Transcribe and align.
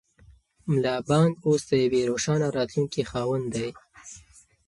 ملا 0.71 0.95
بانګ 1.07 1.31
اوس 1.45 1.61
د 1.69 1.71
یوې 1.83 2.01
روښانه 2.09 2.47
راتلونکې 2.57 3.01
خاوند 3.11 3.47
دی. 3.55 3.69